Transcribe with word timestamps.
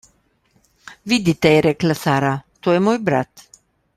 »Vidite,« 1.11 1.51
je 1.55 1.61
rekla 1.67 1.97
Sara, 2.05 2.33
»to 2.63 2.77
je 2.77 2.83
moj 2.89 2.99
brat.« 3.11 3.45